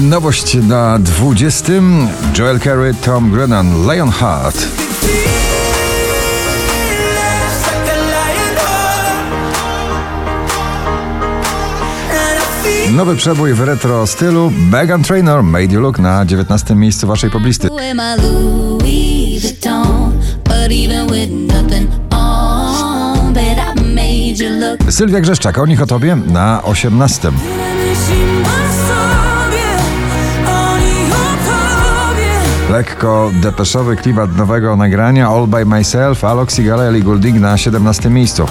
[0.00, 1.72] Nowość na 20.
[2.38, 4.68] Joel Carey, Tom Grennan, Lionheart.
[12.92, 16.74] Nowy przebój w retro stylu Megan Trainor Made You Look na 19.
[16.74, 17.68] miejscu waszej poblisty.
[24.90, 27.32] Sylwia Grzeszczak, o nich o tobie na 18.
[32.72, 38.10] Lekko depeszowy klimat nowego nagrania All By Myself, Alok Sigala, Ellie Goulding na 17.
[38.10, 38.46] miejscu.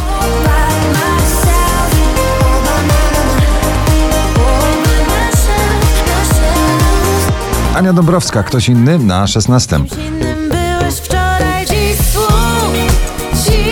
[7.76, 9.76] Ania Dąbrowska, ktoś inny na 16.
[9.76, 12.74] Innym byłeś wczoraj, dziś słów
[13.46, 13.64] ci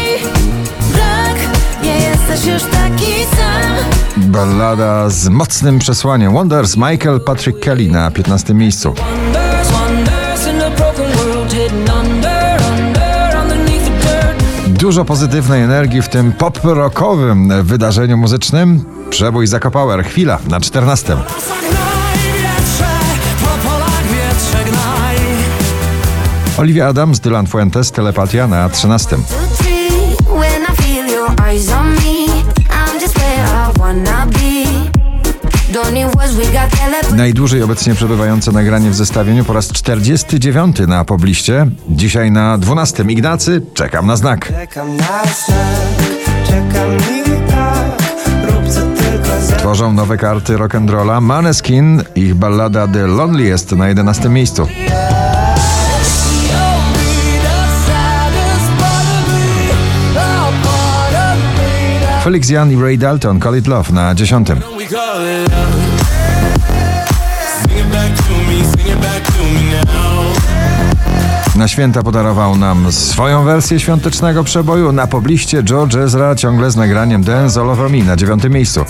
[0.93, 1.37] brak.
[1.83, 4.31] Nie jesteś już taki sam.
[4.31, 8.53] Ballada z mocnym przesłaniem Wonders Michael Patrick Kelly na 15.
[8.53, 8.93] miejscu.
[14.67, 18.85] Dużo pozytywnej energii w tym pop-rockowym wydarzeniu muzycznym.
[19.09, 21.07] Przebój Zakopower, chwila na 14.
[21.07, 22.89] Zagnaj wietrze,
[23.41, 25.15] po polach wietrze gnaj.
[26.57, 29.17] Olivia Adams, Dylan Fuentes, Telepatia na 13.
[37.15, 41.67] Najdłużej obecnie przebywające nagranie w zestawieniu po raz 49 na pobliście.
[41.89, 43.03] Dzisiaj na 12.
[43.09, 44.45] Ignacy, czekam na znak.
[44.47, 45.97] Czekam na znak,
[46.47, 47.89] czekam i tak
[48.49, 54.29] Rób co tylko za Tworzą nowe karty rock'n'rolla Maneskin, ich ballada The Loneliest na 11
[54.29, 54.67] miejscu.
[62.23, 64.45] Felix Jan i Ray Dalton, Call It Love na 10.
[64.89, 65.75] Call it love.
[67.61, 70.35] Sing it back to me, sing it back to me now.
[71.55, 74.91] Na święta podarował nam swoją wersję świątecznego przeboju.
[74.91, 78.85] Na pobliście George Ezra ciągle z nagraniem Dance All Over Me na 9 miejscu.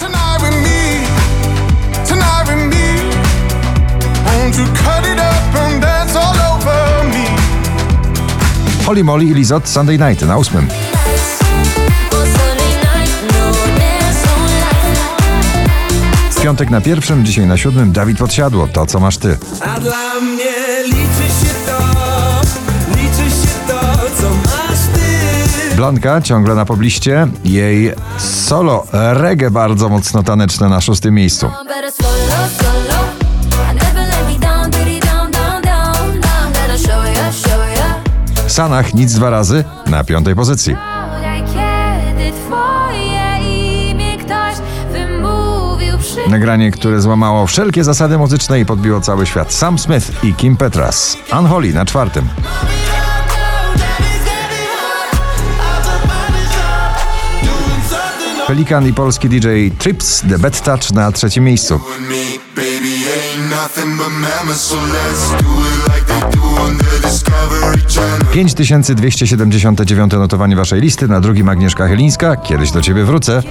[8.85, 10.67] Holly Molly i Lizot Sunday Night na 8.
[16.39, 18.67] W piątek na pierwszym, dzisiaj na siódmym Dawid Podsiadło.
[18.67, 19.37] To co masz ty.
[19.61, 21.77] A dla mnie liczy się to,
[22.89, 23.81] liczy się to,
[24.21, 25.75] co masz ty.
[25.75, 27.27] Blanka ciągle na pobliście.
[27.43, 31.51] Jej solo reggae bardzo mocno taneczne na szóstym miejscu.
[38.47, 40.75] Sanach nic dwa razy na piątej pozycji.
[46.29, 49.53] Nagranie, które złamało wszelkie zasady muzyczne i podbiło cały świat.
[49.53, 51.17] Sam Smith i Kim Petras.
[51.39, 52.27] Unholy na czwartym.
[58.47, 59.47] Pelikan i polski DJ
[59.77, 61.79] Trips The Bad Touch na trzecim miejscu.
[66.57, 68.33] On the Discovery Channel.
[68.33, 72.35] 5279 notowanie waszej listy, na drugim Agnieszka Chylińska.
[72.35, 73.43] Kiedyś do ciebie wrócę,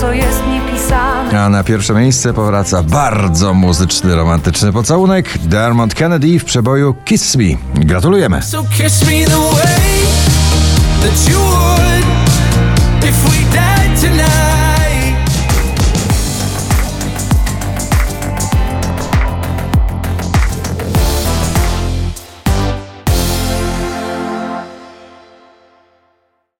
[0.00, 1.40] co jest niepisane.
[1.40, 7.44] A na pierwsze miejsce powraca bardzo muzyczny, romantyczny pocałunek Dermot Kennedy w przeboju Kiss Me.
[7.74, 8.42] Gratulujemy.
[8.42, 9.24] So kiss me